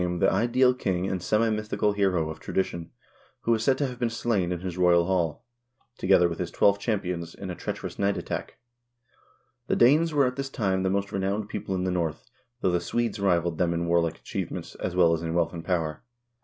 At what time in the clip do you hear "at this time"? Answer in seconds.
10.25-10.81